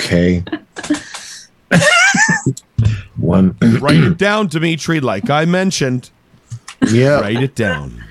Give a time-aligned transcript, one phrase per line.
[0.00, 0.44] Okay.
[3.16, 3.56] One.
[3.80, 6.10] Write it down, Dimitri, like I mentioned.
[6.88, 7.20] Yeah.
[7.20, 8.04] Write it down.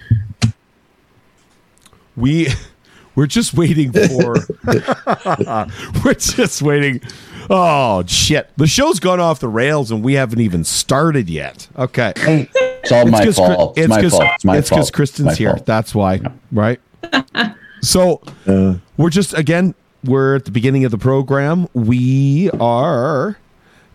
[2.16, 2.48] We
[3.16, 4.36] we're just waiting for
[6.04, 7.02] we're just waiting.
[7.50, 8.50] Oh shit.
[8.58, 11.68] The show's gone off the rails and we haven't even started yet.
[11.78, 12.14] Okay.
[12.16, 13.78] It's all my 'cause Chri- fault.
[13.78, 14.30] It's my because fault.
[14.36, 14.92] It's my it's fault.
[14.92, 15.52] Kristen's My here.
[15.52, 15.66] fault.
[15.66, 16.20] That's why.
[16.52, 16.82] Right?
[17.82, 18.76] So uh.
[18.98, 21.68] we're just again, we're at the beginning of the program.
[21.74, 23.38] We are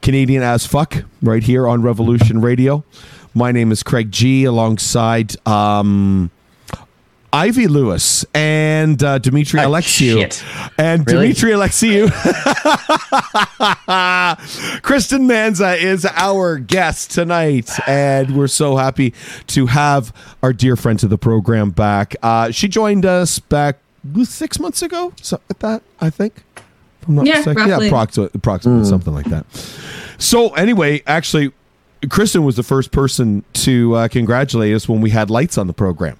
[0.02, 2.84] Canadian as fuck right here on Revolution Radio.
[3.34, 6.30] My name is Craig G alongside um
[7.34, 10.20] Ivy Lewis and uh, Dimitri Alexiou.
[10.20, 10.44] shit.
[10.76, 11.28] And Really?
[11.32, 12.10] Dimitri Alexiou.
[14.82, 19.14] Kristen Manza is our guest tonight, and we're so happy
[19.46, 20.12] to have
[20.42, 22.14] our dear friend to the program back.
[22.22, 23.78] Uh, she joined us back
[24.24, 26.42] six months ago, something like that, I think.
[26.56, 27.56] If I'm not Yeah, mistaken.
[27.68, 27.86] roughly.
[27.86, 29.46] yeah, approximately, approximately something like that.
[30.18, 31.52] So, anyway, actually,
[32.08, 35.72] Kristen was the first person to uh, congratulate us when we had lights on the
[35.72, 36.16] program.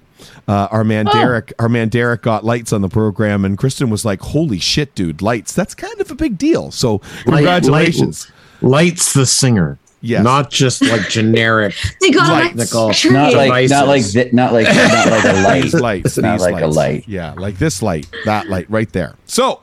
[0.47, 4.03] Uh, our man Derek, our man Derek got lights on the program, and Kristen was
[4.05, 5.21] like, "Holy shit, dude!
[5.21, 5.53] Lights!
[5.53, 8.31] That's kind of a big deal." So, Light- congratulations!
[8.61, 9.77] Lights the singer.
[10.05, 10.21] Yes.
[10.21, 11.73] Not just like generic.
[12.01, 12.55] They got Lights.
[12.57, 12.89] Nicole.
[12.89, 13.11] Nicole.
[13.13, 14.33] Not like not like Devices.
[14.33, 15.63] not like not like a light.
[15.63, 17.07] These lights, not these like a light.
[17.07, 19.15] Yeah, like this light, that light right there.
[19.25, 19.61] So,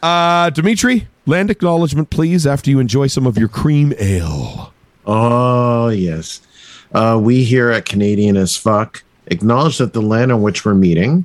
[0.00, 4.72] uh, Dimitri, land acknowledgement, please, after you enjoy some of your cream ale.
[5.06, 6.40] Oh, yes.
[6.92, 11.24] Uh, we here at Canadian as Fuck acknowledge that the land on which we're meeting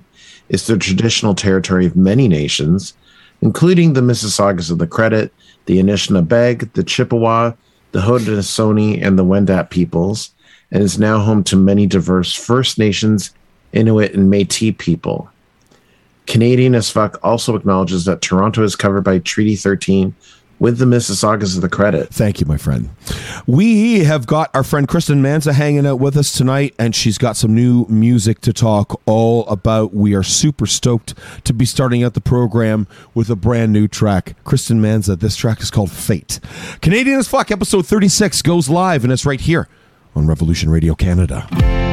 [0.50, 2.96] is the traditional territory of many nations,
[3.42, 5.32] including the Mississaugas of the Credit,
[5.68, 7.52] the Anishinabeg, the Chippewa,
[7.92, 10.32] the Haudenosaunee, and the Wendat peoples,
[10.72, 13.34] and is now home to many diverse First Nations,
[13.74, 15.30] Inuit, and Métis people.
[16.28, 20.14] Canadian as Fuck also acknowledges that Toronto is covered by Treaty 13
[20.60, 22.10] with the Mississaugas of the Credit.
[22.10, 22.90] Thank you, my friend.
[23.48, 27.38] We have got our friend Kristen Manza hanging out with us tonight, and she's got
[27.38, 29.94] some new music to talk all about.
[29.94, 31.14] We are super stoked
[31.46, 34.36] to be starting out the program with a brand new track.
[34.44, 36.40] Kristen Manza, this track is called Fate.
[36.82, 39.68] Canadian as Fuck, episode 36 goes live, and it's right here
[40.16, 41.89] on Revolution Radio Canada.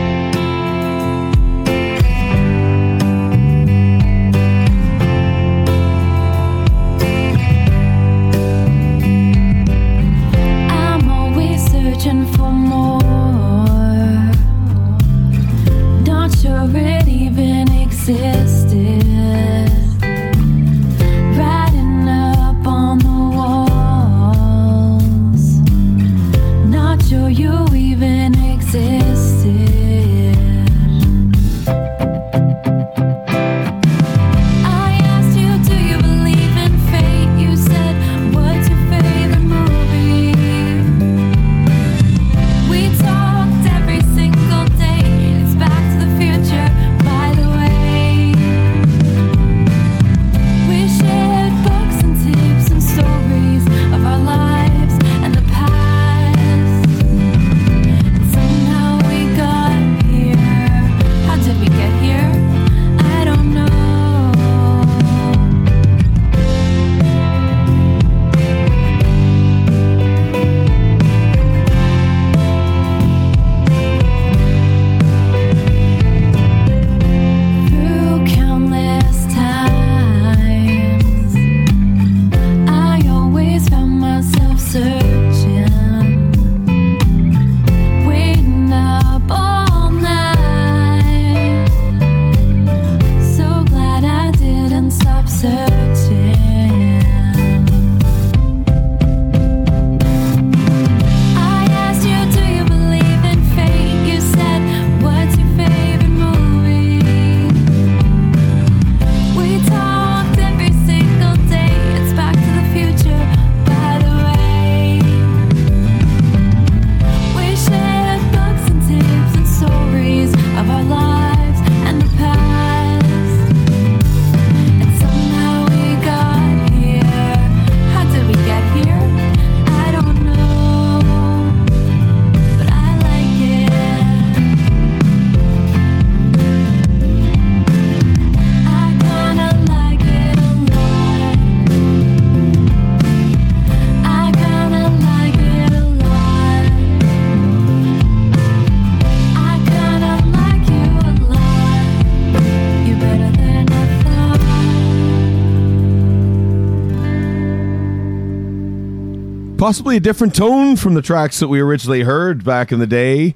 [159.67, 163.35] Possibly a different tone from the tracks that we originally heard back in the day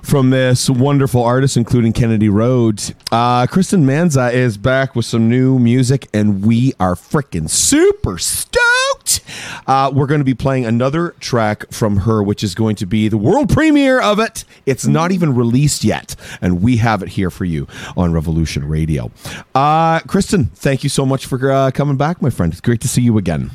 [0.00, 2.94] from this wonderful artist, including Kennedy Rhodes.
[3.10, 9.22] Uh, Kristen Manza is back with some new music, and we are freaking super stoked.
[9.66, 13.08] Uh, we're going to be playing another track from her, which is going to be
[13.08, 14.44] the world premiere of it.
[14.66, 19.10] It's not even released yet, and we have it here for you on Revolution Radio.
[19.52, 22.52] Uh, Kristen, thank you so much for uh, coming back, my friend.
[22.52, 23.50] It's great to see you again.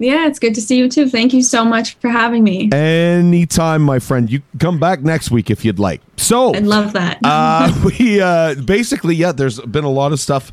[0.00, 1.10] Yeah, it's good to see you too.
[1.10, 2.70] Thank you so much for having me.
[2.72, 4.32] Anytime, my friend.
[4.32, 6.00] You come back next week if you'd like.
[6.16, 7.18] So I love that.
[7.22, 10.52] uh, we uh, basically, yeah, there's been a lot of stuff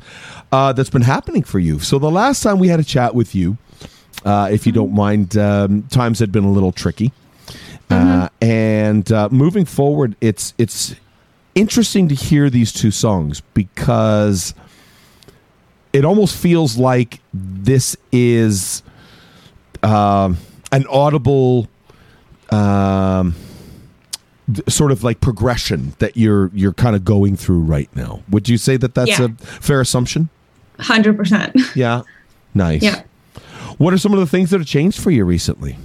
[0.51, 1.79] uh, that's been happening for you.
[1.79, 3.57] So the last time we had a chat with you,
[4.25, 7.13] uh, if you don't mind, um, times had been a little tricky,
[7.89, 10.93] uh, and uh, moving forward, it's it's
[11.55, 14.53] interesting to hear these two songs because
[15.93, 18.83] it almost feels like this is
[19.83, 20.38] um,
[20.71, 21.68] an audible.
[22.50, 23.35] Um,
[24.69, 28.21] sort of like progression that you're you're kind of going through right now.
[28.29, 29.25] Would you say that that's Yeah.
[29.25, 30.29] a fair assumption?
[30.79, 31.53] Hundred percent.
[31.75, 32.03] Yeah.
[32.53, 32.81] Nice.
[32.81, 33.01] Yeah.
[33.77, 35.77] What are some of the things that have changed for you recently?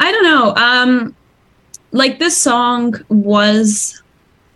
[0.00, 0.54] I don't know.
[0.56, 1.14] Um,
[1.92, 4.02] like this song was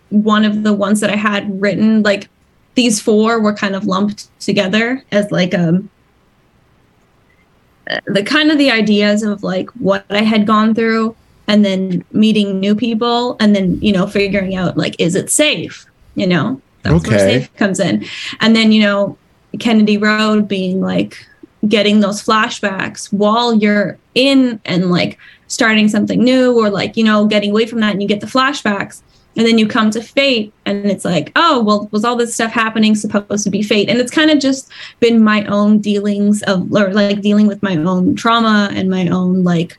[0.09, 2.01] one of the ones that I had written.
[2.01, 2.29] Like
[2.73, 5.91] these four were kind of lumped together as like um uh,
[8.05, 11.15] the kind of the ideas of like what I had gone through,
[11.47, 15.85] and then meeting new people, and then you know figuring out like is it safe?
[16.15, 18.05] You know, that's where safe comes in,
[18.39, 19.17] and then you know
[19.59, 21.25] Kennedy Road being like
[21.67, 27.25] getting those flashbacks while you're in and like starting something new or like you know
[27.25, 29.01] getting away from that and you get the flashbacks
[29.35, 32.51] and then you come to fate and it's like oh well was all this stuff
[32.51, 33.89] happening supposed to be fate?
[33.89, 34.69] And it's kind of just
[34.99, 39.43] been my own dealings of or like dealing with my own trauma and my own
[39.43, 39.77] like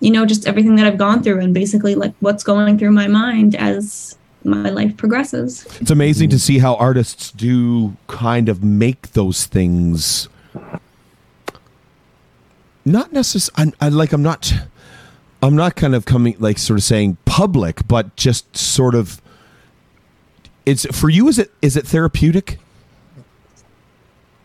[0.00, 3.06] you know just everything that i've gone through and basically like what's going through my
[3.06, 5.66] mind as my life progresses.
[5.80, 10.28] It's amazing to see how artists do kind of make those things.
[12.84, 14.52] Not necessarily I, like I'm not
[15.42, 19.20] I'm not kind of coming like sort of saying public but just sort of
[20.64, 22.58] it's for you is it is it therapeutic?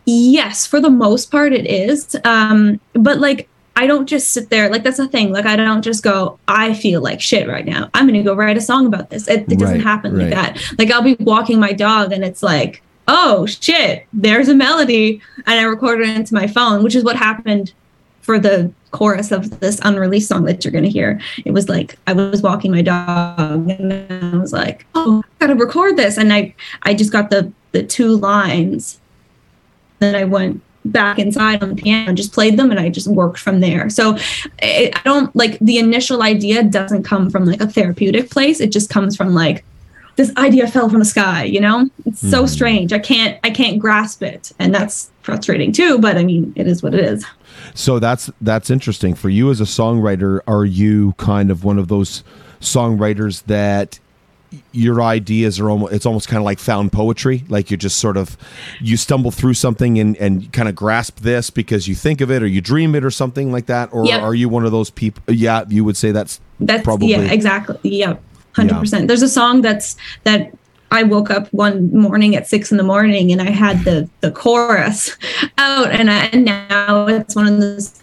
[0.06, 2.16] Yes, for the most part it is.
[2.24, 5.32] Um, but like I don't just sit there like that's the thing.
[5.32, 7.90] Like I don't just go, I feel like shit right now.
[7.94, 9.28] I'm gonna go write a song about this.
[9.28, 10.60] It, it doesn't Right, happen like that.
[10.80, 15.22] Like I'll be walking my dog and it's like, oh shit, there's a melody.
[15.46, 17.74] And I record it into my phone, which is what happened
[18.28, 21.20] for the chorus of this unreleased song that you're gonna hear.
[21.46, 25.56] It was like I was walking my dog and I was like, oh, I gotta
[25.56, 26.18] record this.
[26.18, 26.54] And I
[26.84, 29.00] I just got the the two lines
[30.00, 33.08] then I went back inside on the piano and just played them and I just
[33.08, 33.90] worked from there.
[33.90, 34.18] So
[34.62, 38.60] it, I don't like the initial idea doesn't come from like a therapeutic place.
[38.60, 39.66] It just comes from like
[40.16, 41.90] this idea fell from the sky, you know?
[42.06, 42.48] It's so mm-hmm.
[42.48, 42.94] strange.
[42.94, 44.52] I can't I can't grasp it.
[44.60, 47.26] And that's frustrating too, but I mean, it is what it is.
[47.78, 50.40] So that's that's interesting for you as a songwriter.
[50.48, 52.24] Are you kind of one of those
[52.60, 54.00] songwriters that
[54.72, 58.16] your ideas are almost it's almost kind of like found poetry like you just sort
[58.16, 58.38] of
[58.80, 62.42] you stumble through something and and kind of grasp this because you think of it
[62.42, 64.22] or you dream it or something like that or Yep.
[64.22, 67.78] are you one of those people yeah you would say that's That's probably yeah, exactly.
[67.84, 68.16] yeah
[68.54, 69.08] Hundred percent.
[69.08, 70.52] There's a song that's that
[70.92, 74.32] I woke up one morning at six in the morning and I had the the
[74.32, 75.18] chorus
[75.58, 78.02] out and, I, and now it's one of those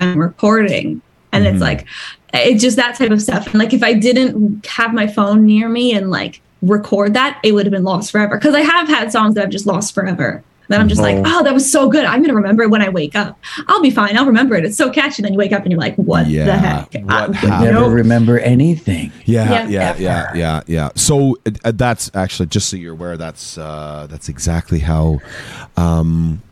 [0.00, 1.02] I'm recording
[1.32, 1.54] and Mm-hmm.
[1.54, 1.86] it's like
[2.34, 3.46] it's just that type of stuff.
[3.46, 7.52] And like if I didn't have my phone near me and like record that, it
[7.52, 8.36] would have been lost forever.
[8.36, 10.42] Because I have had songs that I've just lost forever.
[10.68, 11.22] That I'm just like, Oh.
[11.26, 12.04] oh, that was so good.
[12.04, 13.38] I'm gonna remember it when I wake up.
[13.68, 14.16] I'll be fine.
[14.18, 14.64] I'll remember it.
[14.64, 15.22] It's so catchy.
[15.22, 16.92] Then you wake up and you're like, what Yeah, the heck?
[16.94, 17.42] what I- happened?
[17.64, 17.92] Never nope.
[17.92, 19.12] remember anything.
[19.24, 19.68] yeah Yeah.
[19.68, 24.28] yeah yeah yeah yeah so uh, that's actually just so you're aware that's uh that's
[24.28, 25.20] exactly how
[25.76, 26.42] um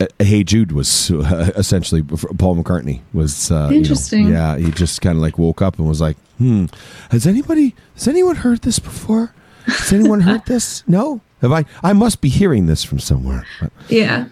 [0.00, 4.28] uh, Hey Jude was uh, essentially Paul McCartney was uh, you know, Interesting.
[4.28, 6.66] yeah, he just kind of like woke up and was like, "Hmm,
[7.10, 9.32] has anybody has anyone heard this before?
[9.66, 10.82] Has anyone heard this?
[10.88, 11.64] No, have I?
[11.82, 13.46] I must be hearing this from somewhere."
[13.88, 14.26] Yeah.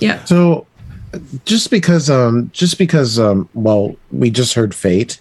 [0.00, 0.24] Yeah.
[0.24, 0.66] So
[1.44, 5.20] just because um just because um well we just heard fate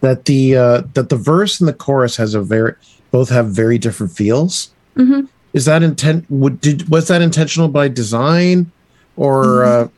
[0.00, 2.74] that the uh that the verse and the chorus has a very
[3.10, 4.72] both have very different feels.
[4.96, 5.22] hmm
[5.52, 8.70] Is that intent would did was that intentional by design
[9.16, 9.88] or uh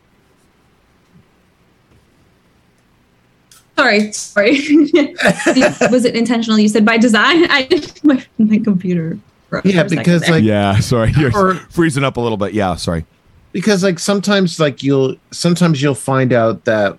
[3.77, 4.13] Sorry.
[4.13, 4.51] Sorry.
[5.91, 6.59] was it intentional?
[6.59, 7.47] You said by design?
[7.51, 9.19] I my, my computer.
[9.51, 12.39] Broke Yeah, for a second because, like- yeah, sorry, you're Or- freezing up a little
[12.39, 12.55] bit.
[12.55, 13.05] Yeah, sorry.
[13.53, 16.97] because like sometimes like you'll sometimes you'll find out that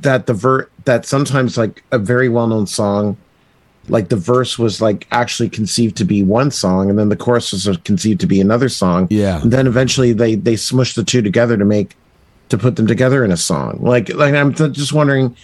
[0.00, 3.16] that the ver that sometimes like a very well-known song
[3.88, 7.52] like the verse was like actually conceived to be one song and then the chorus
[7.52, 9.40] was conceived to be another song Yeah.
[9.42, 11.96] and then eventually they they smush the two together to make
[12.48, 15.36] to put them together in a song like like i'm th- just wondering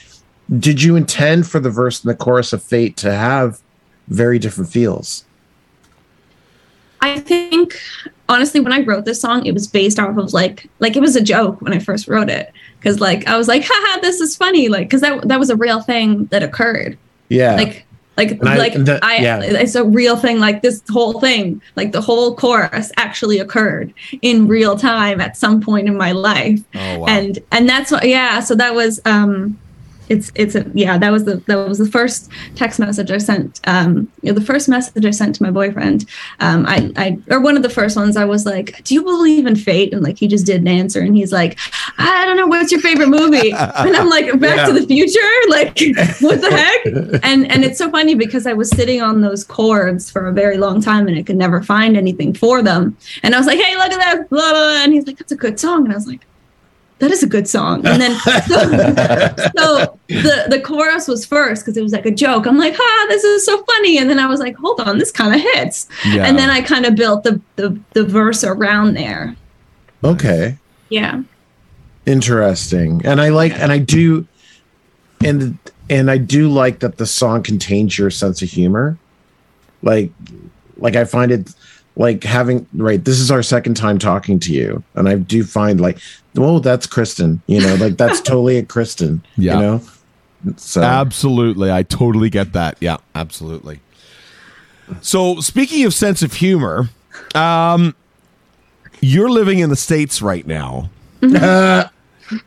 [0.58, 3.60] did you intend for the verse and the chorus of fate to have
[4.08, 5.24] very different feels
[7.00, 7.78] I think
[8.28, 11.16] honestly, when I wrote this song, it was based off of like like it was
[11.16, 14.36] a joke when I first wrote it because like I was like, haha, this is
[14.36, 16.98] funny, like because that that was a real thing that occurred.
[17.28, 17.84] yeah Like
[18.16, 19.40] like And I- like and that- I yeah.
[19.40, 20.40] it's a real thing.
[20.40, 25.60] Like this whole thing, like the whole chorus actually occurred in real time at some
[25.60, 27.06] point in my life Oh wow.
[27.06, 29.56] and and that's what yeah so that was um
[30.08, 33.60] it's it's a yeah that was the that was the first text message i sent
[33.64, 36.06] um you know, the first message i sent to my boyfriend.
[36.40, 39.46] Um i i or one of the first ones i was like do you believe
[39.46, 39.92] in fate?
[39.92, 41.00] And like he just didn't answer.
[41.00, 41.58] And he's like
[41.98, 42.46] i don't know.
[42.46, 43.52] What's your favorite movie?
[43.88, 45.18] And i'm like back to the future?
[45.48, 45.78] Like
[46.20, 47.22] what the heck?
[47.28, 50.58] And and it's so funny because i was sitting on those chords for a very
[50.58, 52.96] long time and i could never find anything for them.
[53.22, 54.82] And i was like hey look at that blah, blah, blah.
[54.84, 55.84] and he's like that's a good song.
[55.84, 56.26] And i was like
[57.00, 57.86] that is a good song.
[57.86, 58.58] And then so,
[59.56, 62.46] so the the chorus was first because it was like a joke.
[62.46, 63.98] I'm like, ah, this is so funny.
[63.98, 65.88] And then I was like, hold on, this kind of hits.
[66.06, 66.26] Yeah.
[66.26, 69.36] And then I kind of built the, the the verse around there.
[70.04, 70.56] okay
[70.90, 71.22] Yeah.
[72.06, 74.26] interesting and i like and i do
[75.22, 75.58] and
[75.90, 78.96] and i do like that the song contains your sense of humor
[79.82, 80.10] like
[80.78, 81.52] like i find it
[81.98, 85.80] like having right this is our second time talking to you and i do find
[85.80, 85.98] like
[86.38, 89.54] oh that's kristen you know like that's totally a kristen Yeah.
[89.54, 89.80] you know
[90.56, 91.70] so Absolutely.
[91.72, 92.76] I totally get that.
[92.80, 93.80] Yeah, absolutely.
[95.00, 96.88] So, speaking of sense of humor,
[97.34, 97.94] um,
[99.00, 100.90] you're living in the States right now.
[102.30, 102.44] Uh,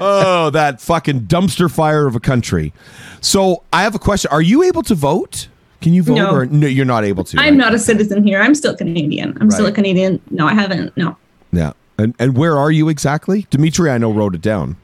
[0.00, 2.72] oh, that fucking dumpster fire of a country.
[3.20, 4.30] So, I have a question.
[4.30, 5.48] Are you able to vote?
[5.84, 6.34] Can you vote No.
[6.34, 7.38] or no, you're not able to?
[7.38, 7.54] I'm right?
[7.58, 8.40] not a citizen here.
[8.40, 9.36] I'm still Canadian.
[9.38, 10.18] I'm still a Canadian.
[10.30, 10.96] No, I haven't.
[10.96, 11.14] No.
[11.52, 11.74] Yeah.
[11.98, 13.46] And and where are you exactly?
[13.50, 14.78] Dimitri, I know wrote it down.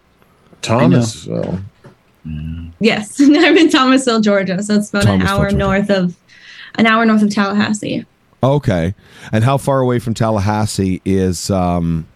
[0.61, 1.61] thomasville
[2.80, 3.19] Yes.
[3.21, 4.62] I'm in Thomasville, Georgia.
[4.62, 5.57] So it's about an hour Georgia.
[5.57, 6.16] north of
[6.75, 8.04] an hour north of Tallahassee.
[8.42, 8.95] Okay.
[9.33, 12.07] And how far away from Tallahassee is um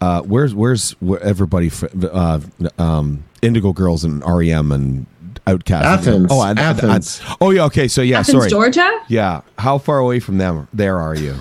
[0.00, 1.70] uh where's where's where everybody
[2.12, 2.40] uh
[2.76, 5.06] um Indigo Girls and REM and
[5.46, 6.28] OutKast Athens.
[6.30, 7.20] Oh, and- and- Athens.
[7.40, 7.86] oh yeah, okay.
[7.88, 8.50] So yeah, Athens, sorry.
[8.50, 9.00] Georgia?
[9.08, 9.42] Yeah.
[9.58, 11.34] How far away from them there are you?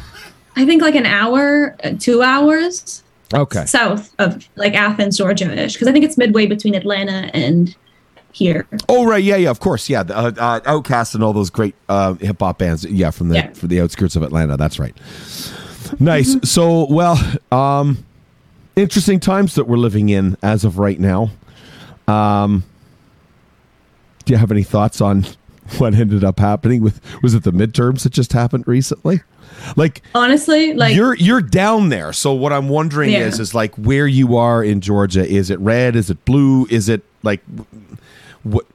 [0.55, 3.01] I think like an hour, uh, two hours.
[3.33, 3.65] Okay.
[3.65, 7.75] south of like Athens, Georgia ish, because I think it's midway between Atlanta and
[8.31, 8.67] here.
[8.89, 10.03] Oh right, yeah, yeah, of course, yeah.
[10.03, 13.35] The, uh, uh, OutKast and all those great uh, hip hop bands, yeah, from the
[13.35, 13.51] Yeah.
[13.53, 14.55] from the outskirts of Atlanta.
[14.57, 14.95] That's right.
[15.99, 16.35] Nice.
[16.43, 17.17] So, well,
[17.51, 18.05] um,
[18.75, 21.31] interesting times that we're living in as of right now.
[22.07, 22.63] Um,
[24.25, 25.25] do you have any thoughts on
[25.77, 26.99] what ended up happening with?
[27.21, 29.21] Was it the midterms that just happened recently?
[29.75, 32.11] Like, Honestly, like you're you're down there.
[32.11, 33.19] So what I'm wondering Yeah.
[33.19, 35.25] is is like where you are in Georgia.
[35.25, 35.95] Is it red?
[35.95, 36.65] Is it blue?
[36.69, 37.41] Is it like
[38.43, 38.65] what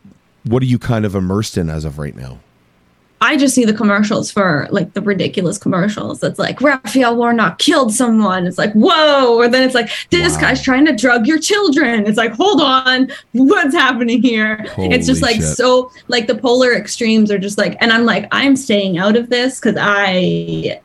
[0.44, 2.38] what are you kind of immersed in as of right now?
[3.20, 6.22] I just see the commercials for like the ridiculous commercials.
[6.22, 8.46] It's like Raphael Warnock killed someone.
[8.46, 10.40] It's like whoa, or then it's like this Wow.
[10.42, 12.06] guy's trying to drug your children.
[12.06, 14.64] It's like hold on, what's happening here?
[14.78, 15.44] it's just like shit.
[15.56, 19.30] so like the polar extremes are just like, and I'm like I'm staying out of
[19.30, 20.80] this because I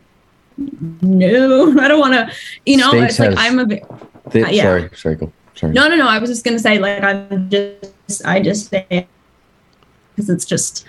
[1.02, 2.32] no, I don't want to.
[2.66, 3.84] You know, it's like I'm a bit.
[4.32, 4.63] They- Uh, yeah.
[4.63, 5.32] Sorry, sorry, go.
[5.56, 5.74] Sorry.
[5.74, 6.08] No, no, no.
[6.08, 9.08] I was just gonna say, like, I'm just, I just say,
[10.16, 10.86] because it's just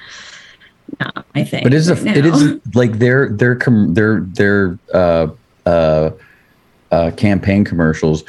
[1.00, 1.62] not my thing.
[1.62, 2.60] But it is a, right it now.
[2.74, 5.28] like their their com, their their uh,
[5.66, 6.10] uh,
[6.90, 8.24] uh, campaign commercials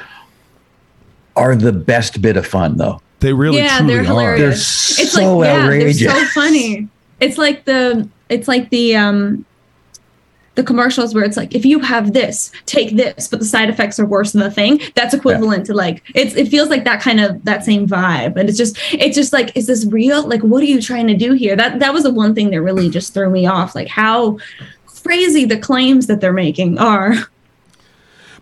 [1.35, 3.01] are the best bit of fun though.
[3.19, 4.05] They really Yeah, truly they're are.
[4.05, 4.95] hilarious.
[4.97, 5.99] They're It's so like, yeah, outrageous.
[5.99, 6.87] they're so funny.
[7.19, 9.45] It's like the, it's like the, um,
[10.55, 13.99] the commercials where it's like, if you have this, take this, but the side effects
[13.99, 14.79] are worse than the thing.
[14.95, 18.47] That's equivalent to like, it's, it feels like that kind of that same vibe, and
[18.49, 20.27] it's just, it's just like, is this real?
[20.27, 21.55] Like, what are you trying to do here?
[21.55, 24.37] That that was the one thing that really just threw me off, like how
[24.87, 27.13] crazy the claims that they're making are.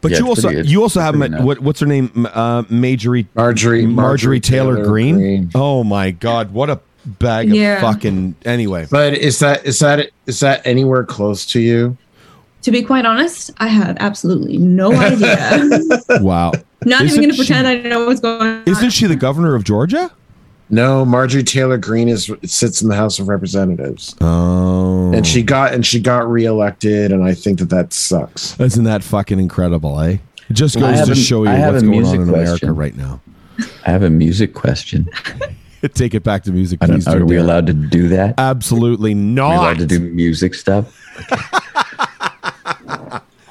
[0.01, 2.27] But Yeah, you also pretty- you also have pretty Ma- what what's her name?
[2.33, 5.15] Uh, Marjorie Marjorie Marjorie Taylor, Green.
[5.15, 5.51] Greene.
[5.55, 6.51] Oh my God!
[6.51, 7.75] What a bag Yeah.
[7.75, 8.35] of fucking.
[8.43, 11.97] Anyway, But is that is that is that anywhere close to you?
[12.63, 15.79] To be quite honest, I have absolutely no idea.
[16.21, 16.51] wow.
[16.85, 18.63] Not Isn't even going to pretend I know what's going on.
[18.65, 20.11] Isn't she the governor of Georgia?
[20.69, 25.73] No, Marjorie Taylor Greene is sits in the House of Representatives, Oh, and she got
[25.73, 28.59] and she got reelected, and I think that that sucks.
[28.59, 30.17] isn't that fucking incredible, eh?
[30.49, 32.95] It just goes to a- show you what's a going on music in America right
[32.95, 33.21] now.
[33.85, 35.07] I have a music question.
[35.93, 36.79] Take it back to music.
[36.79, 38.35] Please, are we allowed to do that?
[38.39, 39.43] Absolutely not.
[39.43, 39.63] Are we not.
[39.63, 40.97] allowed to do music stuff?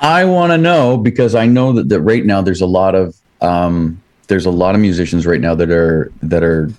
[0.02, 3.16] I want to know because I know that, that right now there's a lot of
[3.40, 6.71] um, there's a lot of musicians right now that are that are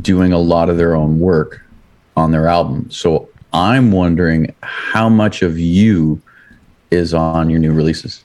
[0.00, 1.64] doing a lot of their own work
[2.16, 2.90] on their album.
[2.90, 6.20] So I'm wondering how much of you
[6.90, 8.24] is on your new releases.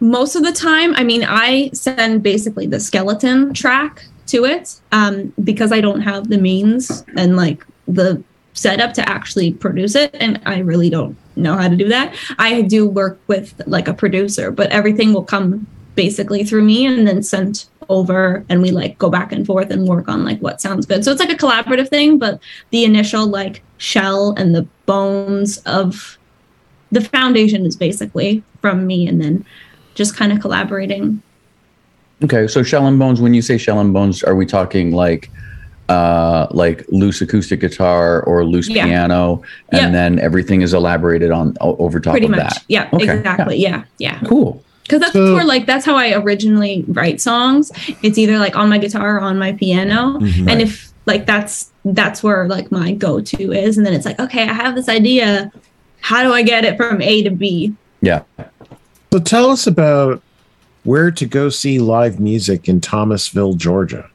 [0.00, 5.32] most of the time i mean i send basically the skeleton track to it um,
[5.44, 10.40] because i don't have the means and like the setup to actually produce it and
[10.44, 14.50] i really don't know how to do that i do work with like a producer
[14.50, 19.08] but everything will come basically through me and then sent over and we like go
[19.08, 21.88] back and forth and work on like what sounds good so it's like a collaborative
[21.88, 22.40] thing but
[22.70, 26.18] the initial like shell and the bones of
[26.92, 29.44] the foundation is basically from me and then
[29.94, 31.22] just kind of collaborating.
[32.22, 33.20] Okay, so Shell and Bones.
[33.20, 35.30] When you say Shell and Bones, are we talking like
[35.88, 38.86] uh like loose acoustic guitar or loose Yeah.
[38.86, 39.90] piano, and Yeah.
[39.90, 42.40] then everything is elaborated on over top Pretty of much.
[42.40, 42.62] that?
[42.68, 43.56] Yeah, Okay, exactly.
[43.58, 44.18] Yeah, yeah.
[44.26, 44.62] Cool.
[44.82, 47.70] Because that's So- where like that's how I originally write songs.
[48.02, 50.18] It's either like on my guitar or on my piano.
[50.20, 50.50] Mhm.
[50.50, 53.76] And if like that's that's where like my go-to is.
[53.76, 55.52] And then it's like, okay, I have this idea.
[56.00, 57.74] How do I get it from A to B?
[58.00, 58.22] Yeah.
[59.12, 60.20] So tell us about
[60.82, 64.06] where to go see live music in Thomasville, Georgia.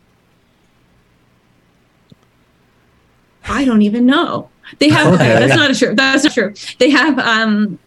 [3.52, 4.50] I don't even know.
[4.80, 5.18] They have Okay.
[5.48, 5.96] that's not true.
[5.96, 6.54] That's not true.
[6.80, 7.78] They have um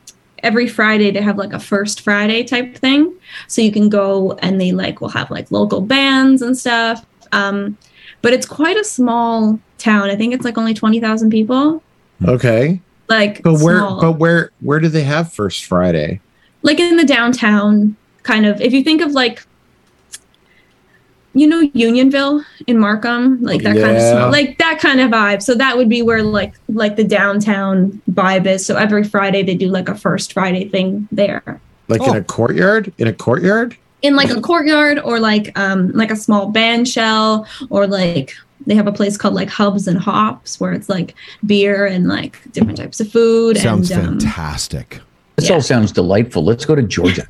[0.42, 3.12] every Friday they have like a first Friday type thing.
[3.49, 7.04] So you can go and they like will have like local bands and stuff.
[7.33, 7.78] Um
[8.23, 10.11] but it's quite a small town.
[10.11, 11.83] I think it's like only 20,000 people.
[12.26, 14.00] Okay, Like but where small.
[14.00, 16.21] but where where do they have First Friday?
[16.62, 19.44] like in the downtown kind of if you think of like
[21.34, 24.26] you know Unionville in Markham, like that kind of Yeah.
[24.26, 25.42] like that kind of vibe.
[25.42, 28.64] So that would be where like like the downtown vibe is.
[28.64, 31.42] So every Friday they do like a first Friday thing there.
[31.88, 32.10] Like Oh.
[32.12, 32.92] in a courtyard?
[32.99, 33.76] In a courtyard?
[34.02, 38.34] In like a courtyard or like um like a small band shell or like
[38.66, 42.38] they have a place called like Hubs and Hops where it's like beer and like
[42.52, 45.00] different types of food Sounds and um, fantastic.
[45.36, 45.56] This Yeah.
[45.56, 46.44] all sounds delightful.
[46.44, 47.26] Let's go to Georgia,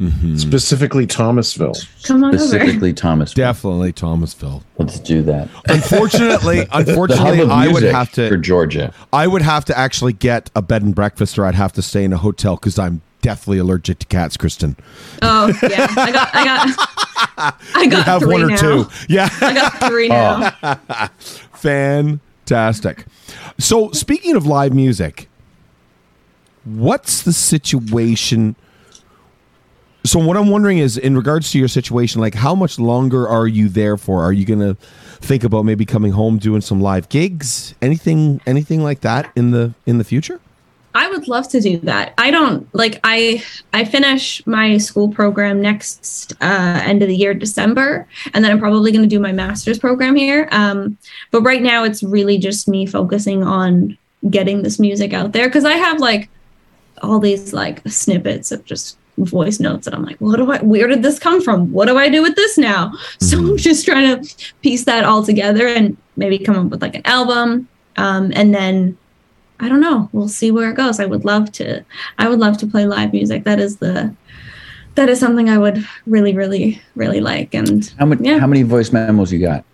[0.00, 0.38] Mhm.
[0.40, 1.74] Specifically Thomasville.
[2.04, 2.38] come on over.
[2.42, 3.34] specifically Thomas.
[3.34, 4.62] Definitely Thomasville.
[4.78, 5.48] Let's do that.
[5.68, 8.36] Unfortunately, unfortunately, I would music have for to.
[8.38, 8.94] Georgia.
[9.12, 12.02] I would have to actually get a bed and breakfast, or I'd have to stay
[12.04, 14.74] in a hotel because I'm deathly allergic to cats, Kristen.
[15.20, 18.56] Oh yeah, I got I got I You got have three one or now.
[18.56, 18.86] two.
[19.08, 19.28] Yeah.
[19.42, 21.10] I got three now.
[21.52, 23.04] Fantastic.
[23.58, 25.28] So, speaking of live music,
[26.64, 28.56] what's the situation?
[30.04, 33.46] So, what I'm wondering is, in regards to your situation, like how much longer are
[33.46, 34.22] you there for?
[34.22, 34.74] Are you to
[35.20, 39.74] think about maybe coming home, doing some live gigs, anything, anything like that in the
[39.86, 40.40] in the future?
[40.94, 42.14] I would love to do that.
[42.18, 47.32] I don't like I I finish my school program next uh, end of the year,
[47.32, 50.48] December, and then I'm probably going to do my master's program here.
[50.50, 50.98] Um,
[51.30, 53.96] but right now, it's really just me focusing on
[54.30, 56.28] getting this music out there because I have like
[57.02, 60.86] all these like snippets of just voice notes and I'm like, what do I where
[60.86, 61.72] did this come from?
[61.72, 62.92] What do I do with this now?
[63.20, 66.94] So I'm just trying to piece that all together and maybe come up with like
[66.94, 67.68] an album.
[67.96, 68.96] Um, and then
[69.60, 70.08] I don't know.
[70.12, 70.98] We'll see where it goes.
[71.00, 71.84] I would love to.
[72.18, 73.44] I would love to play live music.
[73.44, 74.14] That is the.
[74.96, 77.54] That is something I would really, really, really like.
[77.54, 78.38] And How many Yeah.
[78.38, 79.64] how many voice memos you got?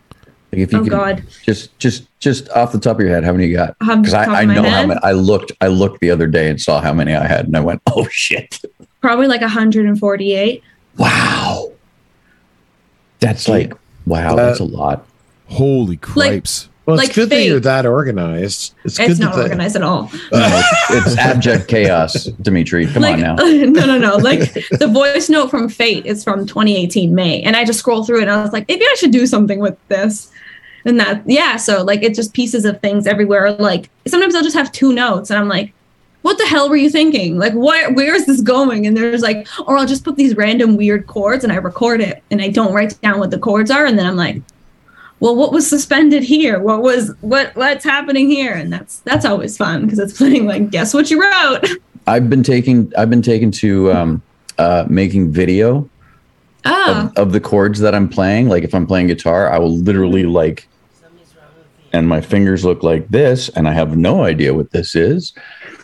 [0.53, 3.33] Like if you oh god, just just just off the top of your head, how
[3.33, 3.77] many you got?
[3.79, 5.01] Because I, I know how many.
[5.03, 7.61] I looked I looked the other day and saw how many I had, and I
[7.61, 8.61] went, oh shit,
[9.07, 10.63] probably like 148.
[10.99, 11.73] wow,
[13.21, 13.73] that's like
[14.05, 15.07] wow, Uh, that's a lot.
[15.47, 16.69] Holy cripes!
[16.87, 18.75] Well, it's Like good that you're that organized.
[18.85, 20.11] It's, It's good not that organized at all.
[20.33, 22.87] No, it's, it's abject chaos, Dimitri.
[22.87, 23.35] Come like on now.
[23.37, 24.17] no, no, no.
[24.17, 28.19] Like the voice note from Fate is from 2018 May, and I just scrolled through
[28.19, 30.33] it and I was like, maybe I should do something with this.
[30.85, 31.57] And that, yeah.
[31.57, 33.53] So like, it's just pieces of things everywhere.
[33.53, 35.73] Like sometimes I'll just have two notes, and I'm like,
[36.27, 37.39] what the hell were you thinking?
[37.39, 38.85] Like, why, where is this going?
[38.85, 42.21] And there's like, or I'll just put these random weird chords and I record it
[42.33, 43.87] and I don't write down what the chords are.
[43.87, 44.43] And then I'm like,
[45.21, 46.59] well, what was suspended here?
[46.59, 48.55] What was, what, what's happening here?
[48.55, 51.65] And that's, that's always fun because it's playing like, guess what you wrote?
[52.09, 54.23] I've been taking I've been taken to um,
[54.59, 55.89] uh, making video
[56.65, 58.49] Oh, of, of the chords that I'm playing.
[58.49, 60.67] Like if I'm playing guitar, I will literally like,
[61.93, 65.33] and my fingers look like this, and I have no idea what this is.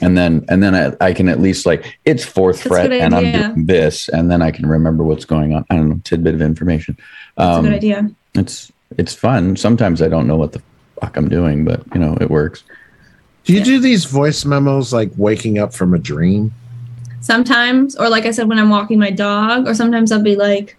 [0.02, 3.14] And then, and then I, I can at least like it's fourth That's fret, and
[3.14, 5.64] I'm doing this, and then I can remember what's going on.
[5.70, 6.96] I don't know, tidbit of information.
[7.36, 8.10] that's a Um, good idea.
[8.34, 9.56] it's it's fun.
[9.56, 10.62] Sometimes I don't know what the
[11.00, 12.64] fuck I'm doing, but you know it works.
[13.44, 16.52] Do you do these voice memos like waking up from a dream?
[17.20, 20.76] Sometimes, or like I said, when I'm walking my dog, or sometimes I'll be like,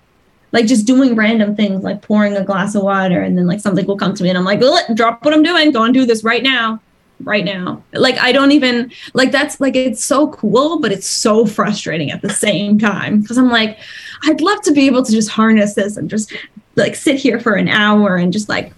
[0.52, 3.86] like just doing random things, like pouring a glass of water, and then like something
[3.86, 6.06] will come to me, and I'm like, well, drop what I'm doing, go and do
[6.06, 6.80] this right now,
[7.24, 7.82] right now.
[7.94, 12.22] Like I don't even like that's like it's so cool, but it's so frustrating at
[12.22, 13.80] the same time because I'm like,
[14.24, 16.34] I'd love to be able to just harness this and just
[16.76, 18.74] like sit here for an hour and just like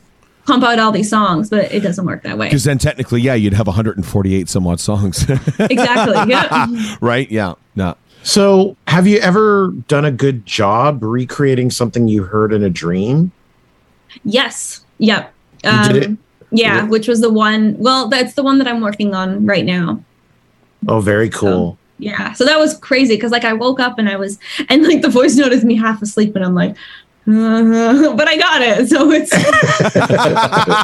[0.45, 2.47] pump out all these songs, but it doesn't work that way.
[2.47, 5.25] Because then technically, yeah, you'd have 148 some odd songs.
[5.59, 6.31] Exactly.
[6.31, 6.67] Yeah.
[7.01, 7.29] right?
[7.31, 7.53] Yeah.
[7.75, 7.95] No.
[8.23, 13.31] So, have you ever done a good job recreating something you heard in a dream?
[14.23, 14.83] Yes.
[14.97, 15.33] Yep.
[15.63, 16.05] You did it?
[16.07, 16.17] Um,
[16.57, 16.89] Yeah, Really?
[16.89, 17.75] which was the one.
[17.77, 20.01] Well, that's the one that I'm working on right now.
[20.87, 21.77] Oh, very cool.
[21.97, 22.33] Yeah.
[22.33, 24.37] So that was crazy because like I woke up and I was
[24.69, 26.75] and like the voice note is me half asleep and I'm like,
[27.25, 28.89] but I got it.
[28.89, 29.31] So it's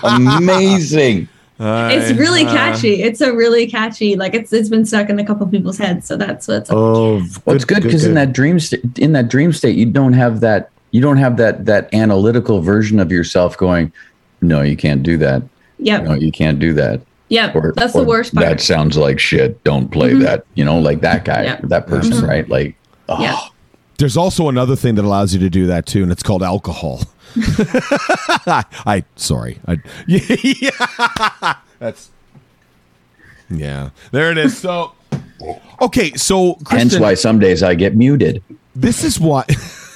[0.04, 1.28] Amazing.
[1.60, 3.04] it's really Uh, catchy.
[3.04, 4.16] It's a really catchy.
[4.16, 6.08] Like it's it's been stuck in a couple people's heads.
[6.08, 9.54] So that's what's Oh, Well, it's good because in that dream state, in that dream
[9.54, 10.70] state, you don't have that.
[10.92, 13.92] You don't have that that analytical version of yourself going.
[14.42, 15.44] No, you can't do that.
[15.82, 16.04] Yep.
[16.04, 17.02] No, you can't do that.
[17.30, 17.56] Yep.
[17.56, 18.46] Or that's the worst part.
[18.46, 19.64] That sounds like shit.
[19.64, 20.22] Don't play Mhm.
[20.24, 20.46] that.
[20.56, 21.60] You know, like that guy, Yeah.
[21.64, 22.28] that person, Mhm.
[22.28, 22.50] right?
[22.50, 22.76] Like,
[23.10, 23.38] oh, Yeah.
[23.98, 27.04] There's also another thing that allows you to do that too, and it's called alcohol.
[27.38, 29.60] I sorry.
[29.68, 32.10] I, yeah, that's
[33.50, 33.90] yeah.
[34.12, 34.58] There it is.
[34.58, 34.94] So
[35.82, 38.44] okay, so hence why some days I get muted.
[38.76, 39.46] this is why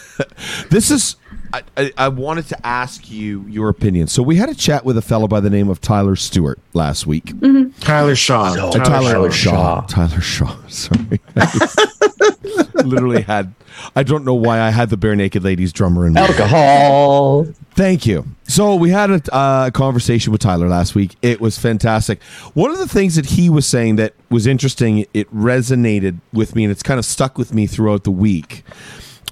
[0.69, 1.15] this is
[1.55, 4.07] I, I, I wanted to ask you your opinion.
[4.07, 7.07] So we had a chat with a fellow by the name of Tyler Stewart last
[7.07, 7.31] week.
[7.79, 8.53] Tyler Shaw.
[8.53, 9.51] So- Uh, Tyler, Tyler Shaw.
[9.51, 9.81] Shaw.
[9.87, 10.57] Tyler Shaw.
[10.67, 11.19] Sorry.
[12.83, 13.53] Literally had.
[13.95, 16.13] I don't know why I had the Barenaked Ladies drummer in.
[16.13, 16.21] me.
[16.21, 17.45] Alcohol.
[17.71, 18.25] Thank you.
[18.47, 21.15] So we had a uh, conversation with Tyler last week.
[21.21, 22.21] It was fantastic.
[22.53, 26.63] One of the things that he was saying that was interesting, it resonated with me,
[26.63, 28.63] and it's kind of stuck with me throughout the week.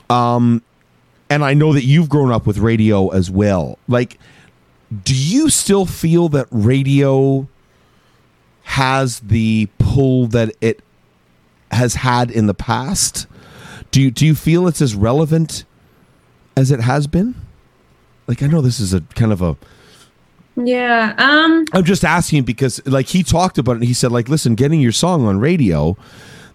[0.09, 0.61] Um,
[1.33, 3.79] and I know that you've grown up with radio as well.
[3.87, 4.19] Like,
[5.03, 7.47] do you still feel that radio
[8.61, 10.81] has the pull that it
[11.71, 13.25] has had in the past?
[13.89, 15.65] Do you do you feel it's as relevant
[16.55, 17.33] as it has been?
[18.27, 19.57] Like I know this is a kind of a
[20.55, 21.15] yeah.
[21.17, 21.65] Um.
[21.73, 24.81] I'm just asking because like he talked about it and he said like listen, getting
[24.81, 25.97] your song on radio,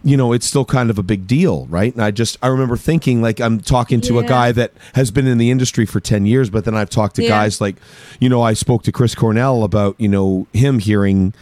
[0.05, 1.93] you know, it's still kind of a big deal, right?
[1.93, 5.27] And I just I remember thinking like I'm talking to a guy that has been
[5.27, 7.31] in the industry for 10 years, but then I've talked to Yeah.
[7.31, 7.77] guys like,
[8.21, 11.35] you know, I spoke to Chris Cornell about, you know, him hearing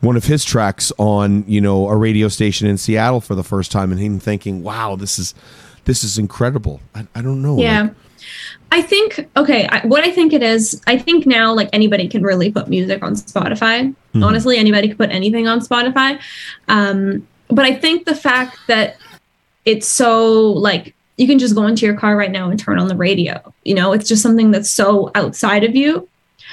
[0.00, 3.72] one of his tracks on, you know, a radio station in Seattle for the first
[3.72, 5.34] time and him thinking, "Wow, this is
[5.84, 7.58] this is incredible." I, I don't know.
[7.58, 7.82] Yeah.
[7.82, 7.94] like-
[8.72, 9.66] I think okay.
[9.68, 13.02] I, what I think it is, I think now like anybody can really put music
[13.02, 13.94] on Spotify.
[14.14, 14.24] Mhm.
[14.24, 16.18] Honestly, anybody can put anything on Spotify.
[16.68, 18.96] Um, but I think the fact that
[19.64, 22.88] it's so like you can just go into your car right now and turn on
[22.88, 23.40] the radio.
[23.64, 26.08] You know, it's just something that's so outside of you.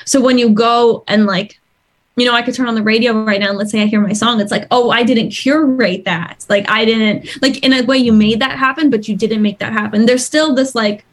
[0.06, 1.60] So when you go and like,
[2.16, 4.00] you know, I could turn on the radio right now and let's say I hear
[4.00, 6.46] my song, it's like, oh, I didn't curate that.
[6.50, 9.60] Like I didn't like in a way you made that happen, but you didn't make
[9.60, 10.06] that happen.
[10.06, 11.06] There's still this like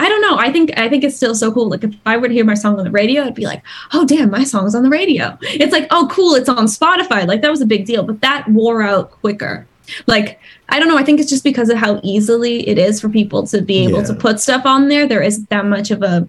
[0.00, 0.38] I don't know.
[0.38, 1.68] I think I think it's still so cool.
[1.68, 4.06] Like if I were to hear my song on the radio, I'd be like, "Oh
[4.06, 7.50] damn, my song's on the radio." It's like, "Oh cool, it's on Spotify." Like that
[7.50, 9.66] was a big deal, but that wore out quicker.
[10.06, 10.96] Like I don't know.
[10.96, 14.02] I think it's just because of how easily it is for people to be able
[14.04, 15.06] to put stuff on there.
[15.06, 16.26] There isn't that much of a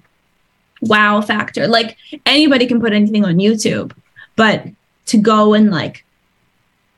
[0.82, 1.66] wow factor.
[1.66, 3.94] Like anybody can put anything on YouTube,
[4.36, 4.68] but
[5.06, 6.04] to go and like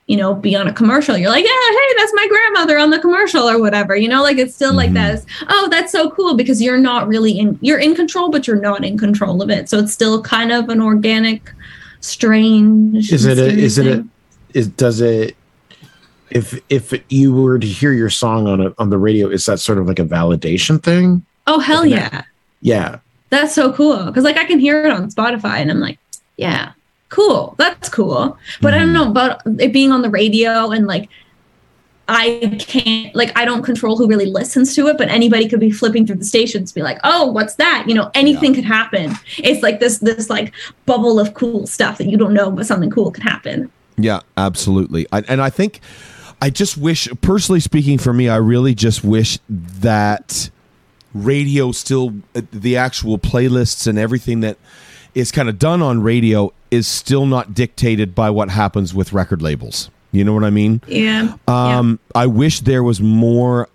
[0.08, 1.18] you know, be on a commercial.
[1.18, 3.96] You're like, yeah, hey, that's my grandmother on the commercial or whatever.
[3.96, 4.96] You know, like it's still like Mhm.
[4.96, 5.14] that.
[5.16, 7.58] is, Oh, that's so cool because you're not really in.
[7.62, 9.70] You're in control, but you're not in control of it.
[9.70, 11.54] So it's still kind of an organic,
[12.02, 13.12] strange.
[13.12, 14.06] Is it a, is it a,
[14.54, 15.36] is does it
[16.30, 19.60] if if you were to hear your song on a, on the radio is that
[19.60, 21.26] sort of like a validation thing?
[21.48, 22.24] Oh hell yeah,
[22.62, 23.00] Yeah.
[23.30, 24.06] that's so cool.
[24.06, 25.98] Because like I can hear it on Spotify, and I'm like,
[26.38, 26.72] yeah,
[27.14, 27.56] cool.
[27.58, 28.38] That's cool.
[28.62, 31.10] But I don't know about it being on the radio and like.
[32.10, 35.72] I can't like I don't control who really listens to it, but anybody could be
[35.72, 39.14] flipping through the stations, be like, "Oh, what's that?" You know, anything could happen.
[39.38, 40.54] It's like this this like
[40.86, 43.72] bubble of cool stuff that you don't know, but something cool can happen.
[43.96, 45.08] Yeah, absolutely.
[45.14, 45.80] I, and I think
[46.42, 50.50] I just wish, personally speaking, for me, I really just wish that
[51.14, 54.58] radio still uh, the actual playlists and everything that
[55.16, 59.42] is kind of done on radio is still not dictated by what happens with record
[59.42, 59.90] labels.
[60.12, 60.82] You know what I mean?
[60.88, 61.36] Yeah.
[61.48, 63.68] Um, I wish there was more.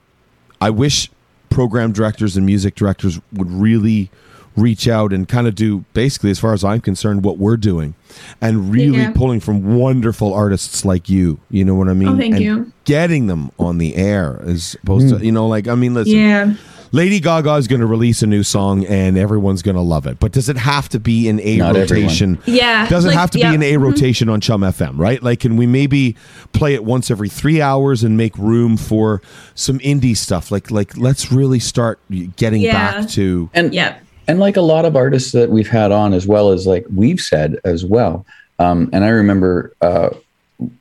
[0.60, 1.10] I wish
[1.50, 4.10] program directors and music directors would really
[4.56, 7.94] reach out and kind of do basically, as far as I'm concerned, what we're doing,
[8.40, 9.12] and really Yeah.
[9.12, 11.38] pulling from wonderful artists like you.
[11.50, 12.08] You know what I mean?
[12.08, 12.72] Oh, thank And you.
[12.84, 16.14] Getting them on the air as opposed to you know, like I mean, listen.
[16.14, 16.54] Yeah.
[16.92, 20.18] Lady Gaga is going to release a new song and everyone's going to love it.
[20.18, 21.80] But does it have to be in a Not everyone.
[22.04, 22.38] rotation?
[22.46, 23.50] Yeah, Does it like, have to yeah.
[23.50, 23.82] be in a Mhm.
[23.82, 25.22] rotation on Chum FM, right?
[25.22, 26.16] Like, can we maybe
[26.52, 29.20] play it once every three hours and make room for
[29.54, 30.50] some indie stuff?
[30.50, 32.00] Like, like let's really start
[32.36, 32.72] getting Yeah.
[33.00, 33.50] back to.
[33.54, 33.94] And yeah.
[34.26, 37.18] and like a lot of artists that we've had on as well as like we've
[37.20, 38.26] said as well
[38.58, 40.10] um, and i remember uh,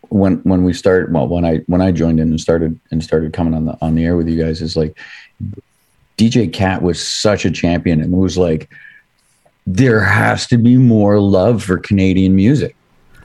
[0.10, 3.32] when when we started well when i when i joined in and started and started
[3.32, 4.98] coming on the on the air with you guys is like
[6.18, 8.70] dj cat was such a champion and was like
[9.66, 12.76] there has to be more love for canadian music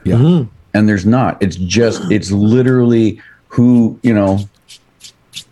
[0.03, 0.15] Yeah.
[0.15, 0.49] Mhm.
[0.73, 4.39] and there's not it's just it's literally who you know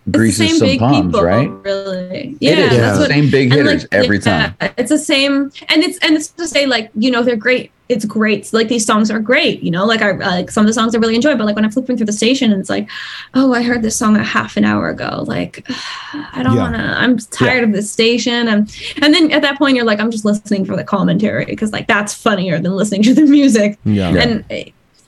[0.09, 2.29] greases same some big palms people, right really.
[2.29, 2.97] it Yeah, is Yeah.
[2.99, 3.09] what.
[3.09, 6.47] same big hitters like, every yeah, time It's the same, and it's and it's to
[6.47, 7.71] say like you know they're great.
[7.89, 8.51] It's great.
[8.53, 9.61] Like these songs are great.
[9.61, 11.35] You know, like I like some of the songs I really enjoy.
[11.35, 12.89] But like when I'm flipping through the station and it's like,
[13.33, 15.25] oh, I heard this song a half an hour ago.
[15.27, 15.67] Like,
[16.13, 16.61] I don't Yeah.
[16.61, 16.81] want to.
[16.81, 18.47] I'm tired of this station.
[18.47, 21.73] And and then at that point you're like, I'm just listening for the commentary because
[21.73, 23.77] like that's funnier than listening to the music.
[23.83, 24.09] Yeah.
[24.15, 24.45] And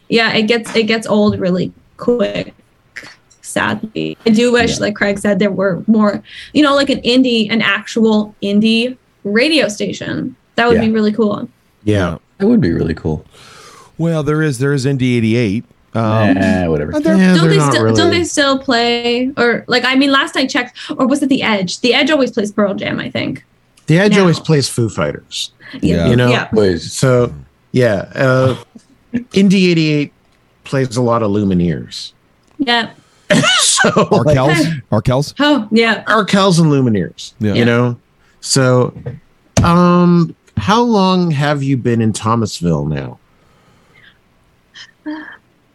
[0.10, 2.54] yeah, it gets it gets old really quick.
[3.54, 6.22] Sadly, I do wish, like Craig said, there were more.
[6.54, 10.36] You know, like an indie, an actual indie radio station.
[10.56, 10.86] That would Yeah.
[10.88, 11.48] be really cool.
[11.84, 12.18] Yeah.
[12.40, 13.26] that would be really cool
[13.98, 15.64] Well, there is there is Indie 88.
[15.94, 16.04] Um,
[16.38, 17.96] eh, whatever they're- Yeah, don't they're they not still really.
[17.98, 21.42] don't they still play or like I mean last I checked or was it the
[21.44, 21.80] Edge?
[21.82, 23.46] The Edge always plays Pearl Jam, I think.
[23.88, 24.22] the Edge No.
[24.22, 25.52] always plays Foo Fighters.
[25.82, 26.10] Yeah.
[26.10, 26.30] You know?
[26.30, 26.78] Yeah.
[26.80, 27.32] So,
[27.72, 28.10] yeah.
[28.16, 28.56] Uh,
[29.14, 30.12] Indie 88
[30.64, 32.14] plays a lot of Lumineers.
[32.58, 32.90] Yeah.
[33.60, 34.82] so, Arkells?
[34.92, 35.34] Arkells?
[35.40, 36.04] Oh, yeah.
[36.06, 37.34] Arkells and Lumineers.
[37.40, 37.54] Yeah.
[37.54, 37.98] You know?
[38.42, 38.94] So,
[39.64, 43.20] um, how long have you been in Thomasville now?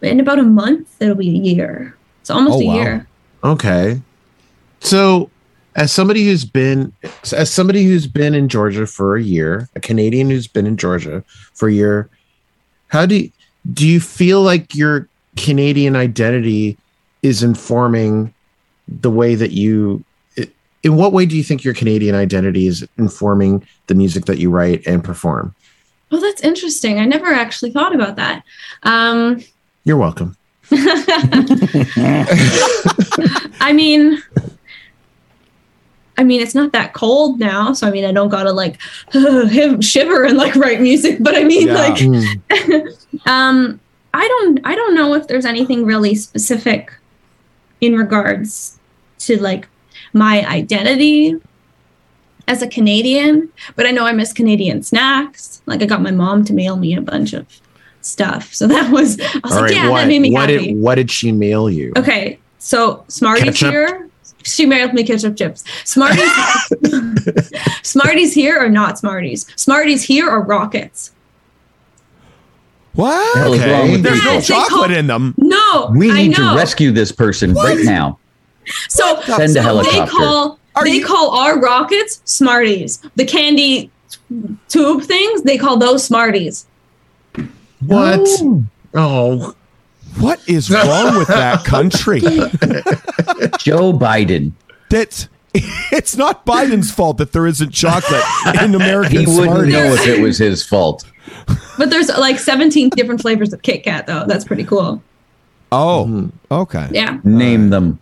[0.00, 1.96] In about a month, it'll be a year.
[2.20, 2.74] It's almost Oh, a wow.
[2.74, 3.06] year.
[3.42, 4.00] Okay.
[4.80, 5.28] So,
[5.74, 6.92] as somebody who's been
[7.32, 11.24] as somebody who's been in Georgia for a year, a Canadian who's been in Georgia
[11.54, 12.08] for a year,
[12.88, 13.30] how do you,
[13.72, 16.76] do you feel like your Canadian identity
[17.22, 18.32] is informing
[18.86, 20.04] the way that you
[20.84, 24.48] in what way do you think your Canadian identity is informing the music that you
[24.48, 25.52] write and perform?
[26.12, 27.00] Oh, that's interesting.
[27.00, 28.42] I never actually thought about that.
[28.84, 29.42] Um
[29.84, 30.36] You're welcome.
[33.60, 34.22] I mean,
[36.16, 38.80] I mean, it's not that cold now, so I mean, I don't gotta like
[39.82, 41.18] shiver and like write music.
[41.20, 41.74] But I mean, Yeah.
[41.74, 43.80] like, Mm, um,
[44.14, 46.92] I don't, I don't know if there's anything really specific
[47.80, 48.78] in regards
[49.20, 49.68] to like
[50.12, 51.34] my identity
[52.46, 53.50] as a Canadian.
[53.76, 55.62] But I know I miss Canadian snacks.
[55.66, 57.46] Like, I got my mom to mail me a bunch of
[58.00, 59.20] stuff, so that was.
[59.20, 60.68] I was All like, right, yeah, what, that made me what happy.
[60.68, 61.92] did what did she mail you?
[61.96, 63.70] Okay, so Smarties Ketchup?
[63.70, 64.04] here.
[64.44, 65.64] She mailed me ketchup chips.
[65.84, 66.30] Smarties,
[67.82, 69.46] Smarties here or not Smarties?
[69.56, 71.12] Smarties here or rockets?
[72.98, 73.36] What?
[73.36, 73.70] hell is Okay.
[73.72, 75.34] wrong with There's these no Yes, chocolate call- in them.
[75.38, 78.18] No, We I need to rescue this person right now.
[78.88, 80.00] So, Send so a helicopter.
[80.00, 82.98] they call Are they you- call our rockets Smarties.
[83.14, 83.90] The candy
[84.68, 86.66] tube things they call those Smarties.
[87.86, 88.28] What?
[88.94, 89.54] Oh,
[90.18, 92.20] What is wrong with that country?
[93.58, 94.52] Joe Biden.
[94.90, 98.24] That it's not Biden's fault that there isn't chocolate
[98.60, 99.72] in American He wouldn't Smarties.
[99.74, 101.04] know if it was his fault.
[101.78, 104.24] But there's like 17 different flavors of Kit Kat though.
[104.26, 105.02] That's pretty cool.
[105.70, 106.52] Oh, mm-hmm.
[106.52, 106.88] okay.
[106.90, 107.20] Yeah.
[107.24, 108.00] Name them.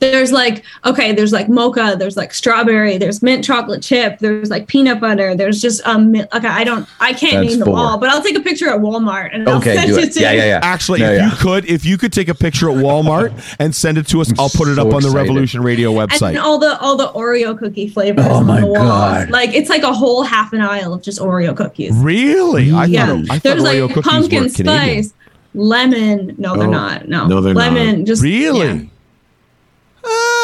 [0.00, 4.66] There's like okay there's like mocha there's like strawberry there's mint chocolate chip there's like
[4.66, 7.78] peanut butter there's just um mi- okay i don't i can't That's name them four.
[7.78, 10.12] all but i'll take a picture at walmart and I'll send it it.
[10.14, 10.38] to Yeah, you.
[10.38, 10.60] yeah, yeah.
[10.62, 11.30] Actually, No, if yeah.
[11.30, 14.32] you could, if you could take a picture at Walmart and send it to us,
[14.38, 15.10] I'll put it so up on the.
[15.10, 16.30] Revolution Radio website.
[16.30, 18.78] and all the all the oreo cookie flavors Oh on my the walls.
[18.78, 19.30] God.
[19.30, 22.72] like it's like a whole half an aisle of just oreo cookies really?
[22.72, 25.02] I yeah thought, I thought there's Oreo like cookies pumpkin were Canadian.
[25.04, 25.14] spice
[25.54, 27.72] lemon no they're Oh, not no no, they're not.
[27.72, 28.66] lemon just Really?
[28.66, 28.80] yeah.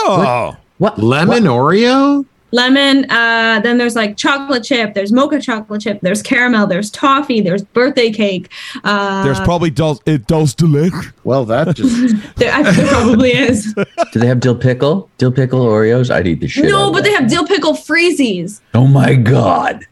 [0.08, 0.98] Oh, What?
[0.98, 2.24] lemon Oreo?
[2.50, 3.04] lemon.
[3.10, 4.94] Uh, then there's like chocolate chip.
[4.94, 6.00] There's mocha chocolate chip.
[6.00, 6.66] There's caramel.
[6.66, 7.42] There's toffee.
[7.42, 8.50] There's birthday cake.
[8.84, 11.12] Uh, There's probably dulce, it dulce de leche.
[11.24, 13.74] Well, that just there, I- there probably is.
[14.12, 15.10] Do they have dill pickle?
[15.18, 16.10] Dill pickle Oreos?
[16.10, 16.64] I'd eat the shit.
[16.64, 17.10] out no, of but that.
[17.10, 18.62] they have dill pickle freezies.
[18.72, 19.86] Oh my god!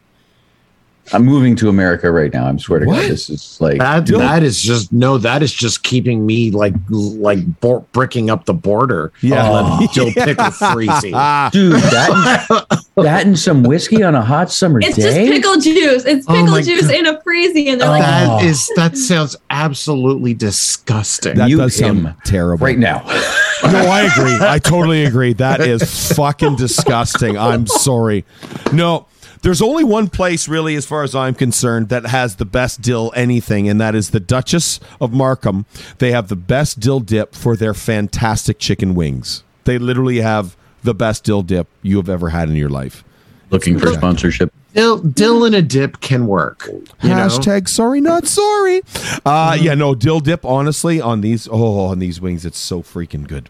[1.13, 2.45] I'm moving to America right now.
[2.47, 3.01] I'm swear to What?
[3.01, 5.17] God, this is like that that is just no.
[5.17, 9.11] That is just keeping me like like bo- bricking up the border.
[9.21, 9.79] Yeah.
[9.81, 11.13] of dill pickle freezing.
[11.15, 11.73] Ah, dude.
[11.73, 15.01] That that and some whiskey on a hot summer It's day.
[15.03, 16.05] just pickle juice.
[16.05, 16.95] It's Oh pickle my juice God.
[16.95, 18.73] in a freezy, and they're like, That Oh.
[18.75, 21.35] that sounds absolutely disgusting.
[21.35, 22.65] that Mute does sound terrible.
[22.65, 23.03] right now.
[23.63, 24.37] No, I agree.
[24.39, 25.33] I totally agree.
[25.33, 27.39] That is fucking disgusting.
[27.39, 28.23] I'm sorry.
[28.71, 29.07] No,
[29.41, 33.11] there's only one place, really, as far as I'm concerned, that has the best dill
[33.15, 35.65] anything, and that is the Duchess of Markham.
[35.99, 39.43] They have the best dill dip for their fantastic chicken wings.
[39.63, 43.03] They literally have the best dill dip you have ever had in your life.
[43.49, 44.53] Looking for sponsorship.
[44.73, 46.67] dill, dill in a dip can work.
[46.67, 47.15] You know?
[47.15, 48.81] Hashtag sorry, not sorry.
[49.25, 53.27] Uh, yeah, no, dill dip, honestly, on these, oh, on these wings, it's so freaking
[53.27, 53.49] good.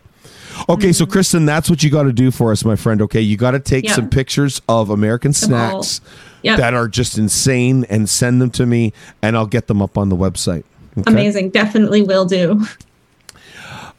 [0.70, 1.12] Okay, so hmm.
[1.12, 3.02] Kristen, that's what you got to do for us, my friend.
[3.04, 3.94] Okay, you got to take Yeah.
[3.94, 6.02] some pictures of American snacks
[6.44, 6.58] Yep.
[6.60, 10.10] that are just insane and send them to me, and I'll get them up on
[10.10, 10.64] the website.
[10.98, 11.12] Okay?
[11.12, 11.50] amazing.
[11.52, 12.66] Definitely will do.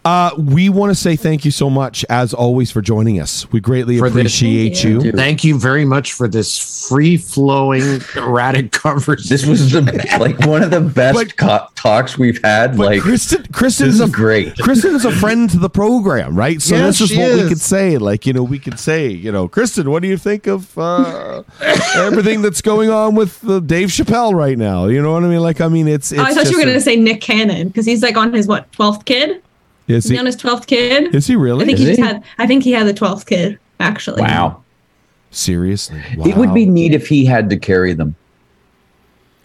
[0.05, 3.51] Uh, we want to say thank you so much, as always, for joining us.
[3.53, 5.03] We greatly For appreciate Thank you.
[5.03, 5.13] you.
[5.13, 9.29] Thank you very much for this free flowing, erratic conversation.
[9.29, 9.83] This was the
[10.19, 12.77] like one of the best But- co- talks we've had.
[12.79, 14.57] But like Kristen, Kristen is is a great.
[14.59, 16.63] Kristen is a friend to the program, right?
[16.63, 17.49] So Yeah, this is she what we is.
[17.49, 17.99] could say.
[17.99, 21.43] Like, you know, we could say, you know, Kristen, what do you think of uh,
[21.97, 24.87] everything that's going on with uh, Dave Chappelle right now?
[24.87, 25.41] You know what I mean?
[25.41, 26.13] Like, I mean, it's.
[26.13, 28.33] it's oh, I thought you were going to say Nick Cannon because he's like on
[28.33, 29.43] his what twelfth kid?
[29.89, 30.21] Is Is he he?
[30.21, 31.15] on his twelfth kid?
[31.15, 31.63] Is he really?
[31.65, 32.07] I think Is he just he?
[32.07, 32.23] had.
[32.39, 34.23] I think he had the twelfth kid actually.
[34.23, 34.63] wow.
[35.31, 38.17] Seriously, It would be neat if he had to carry them.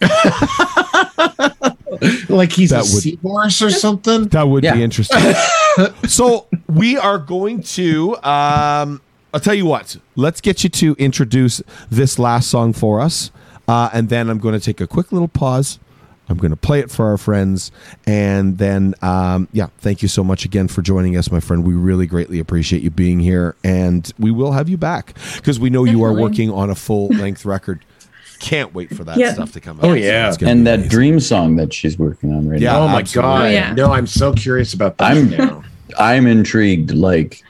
[2.28, 4.24] like he's That a would- seahorse or something.
[4.28, 4.74] That would Yeah.
[4.74, 5.34] be interesting.
[6.08, 8.16] so we are going to.
[8.22, 9.00] Um,
[9.32, 9.96] I'll tell you what.
[10.16, 13.30] Let's get you to introduce this last song for us,
[13.68, 15.78] uh, and then I'm going to take a quick little pause.
[16.28, 17.70] I'm going to play it for our friends,
[18.06, 21.64] and then um, yeah, thank you so much again for joining us, my friend.
[21.64, 25.68] We really greatly appreciate you being here, and we will have you back because we
[25.70, 27.84] know you are working on a full length record.
[28.40, 29.32] Can't wait for that Yeah.
[29.34, 29.84] stuff to come out.
[29.84, 30.28] Oh, yeah.
[30.28, 30.90] It's gonna And that amazing.
[30.90, 32.72] dream song that she's working on right Yeah.
[32.72, 32.80] now.
[32.80, 33.30] oh my absolutely.
[33.32, 33.42] god!
[33.42, 33.72] Oh, yeah.
[33.74, 35.62] No, I'm so curious about that I'm- now.
[35.98, 36.90] I'm intrigued.
[36.92, 37.42] Like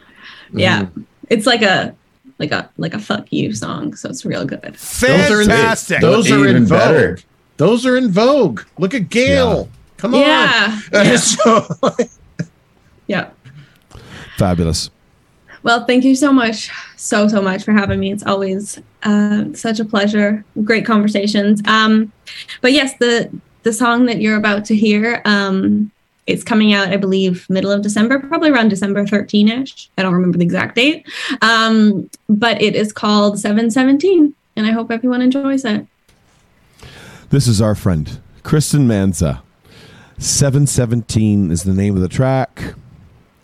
[0.52, 0.86] Yeah,
[1.30, 1.94] it's like a
[2.38, 4.60] like a like a fuck you song, so it's real good.
[4.62, 6.00] Those are in- fantastic.
[6.00, 6.78] Those are in Even vogue.
[6.78, 7.18] better.
[7.56, 8.62] Those are in vogue.
[8.78, 9.68] Look at Gail.
[9.96, 10.20] Come on.
[10.20, 11.66] Yeah, yeah, so,
[13.06, 13.30] yeah.
[14.36, 14.90] Fabulous.
[15.62, 18.12] Well, thank you so much, so so much for having me.
[18.12, 20.44] It's always uh, such a pleasure.
[20.62, 21.62] Great conversations.
[21.66, 22.12] Um,
[22.60, 23.30] but yes, the
[23.62, 25.90] the song that you're about to hear, um,
[26.26, 29.88] it's coming out, I believe, middle of December, probably around December 13ish.
[29.96, 31.06] I don't remember the exact date.
[31.40, 35.86] Um, but it is called 717, and I hope everyone enjoys it.
[37.34, 39.42] This is our friend, Kristen Manza.
[40.18, 42.74] 717 is the name of the track.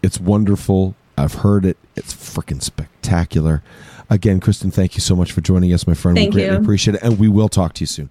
[0.01, 0.95] It's wonderful.
[1.19, 1.77] I've heard it.
[1.97, 3.65] It's freaking spectacular.
[4.09, 6.17] Again, Kristen, thank you so much for joining us, my friend.
[6.17, 6.63] Thank we greatly you.
[6.63, 7.03] appreciate it.
[7.03, 8.11] And we will talk to you soon.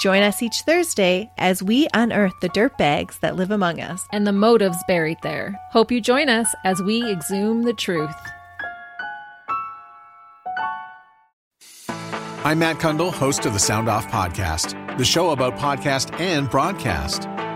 [0.00, 4.02] Join us each Thursday as we unearth the dirtbags that live among us.
[4.12, 5.54] and the motives buried there.
[5.72, 8.14] Hope you join us as we exhume the truth.
[12.42, 17.28] I'm Matt Cundill, host of the Sound Off Podcast, the show about podcast and broadcast.